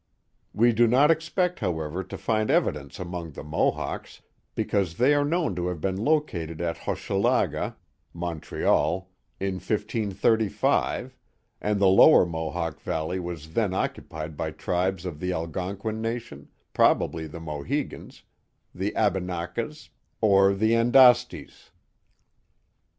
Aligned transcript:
We 0.51 0.73
do 0.73 0.87
not 0.87 1.11
expect, 1.11 1.59
however, 1.59 2.03
to 2.03 2.17
find 2.17 2.49
evidence 2.49 2.97
among 2.99 3.33
the 3.33 3.43
Mohawks, 3.43 4.23
because 4.55 4.97
they 4.97 5.13
are 5.13 5.23
known 5.23 5.53
to 5.53 5.67
have 5.67 5.79
been 5.79 5.97
located 5.97 6.59
at 6.59 6.75
Hochelaga 6.75 7.75
(Montreal) 8.11 9.11
in 9.39 9.53
1535, 9.59 11.15
and 11.61 11.79
the 11.79 11.85
lower 11.85 12.25
Mohawk 12.25 12.79
Valley 12.79 13.19
was 13.19 13.53
then 13.53 13.75
occupied 13.75 14.35
by 14.35 14.49
tribes 14.49 15.05
of 15.05 15.19
the 15.19 15.31
Algonquin 15.33 16.01
nation, 16.01 16.49
probably 16.73 17.27
the 17.27 17.39
Mohicans, 17.39 18.23
the 18.73 18.93
Abinakas, 18.93 19.89
or 20.19 20.55
the 20.55 20.71
Andastes. 20.75 21.69